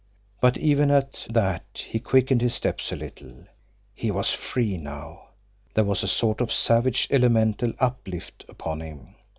But 0.39 0.57
even 0.57 0.89
at 0.89 1.27
that 1.29 1.83
he 1.87 1.99
quickened 1.99 2.41
his 2.41 2.55
steps 2.55 2.91
a 2.91 2.95
little. 2.95 3.43
He 3.93 4.09
was 4.09 4.33
free 4.33 4.75
now! 4.75 5.27
There 5.75 5.83
was 5.85 6.01
a 6.01 6.07
sort 6.07 6.41
of 6.41 6.51
savage, 6.51 7.07
elemental 7.11 7.73
uplift 7.79 8.43
upon 8.49 8.81
him. 8.81 9.13